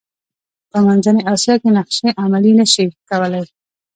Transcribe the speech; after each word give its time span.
په 0.71 0.77
منځنۍ 0.87 1.21
اسیا 1.33 1.55
کې 1.61 1.69
نقشې 1.77 2.09
عملي 2.23 2.53
نه 2.59 2.65
شي 2.73 2.85
کولای. 3.09 3.45